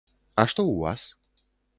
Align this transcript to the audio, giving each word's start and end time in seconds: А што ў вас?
А 0.43 0.45
што 0.53 0.63
ў 0.71 0.87
вас? 0.87 1.03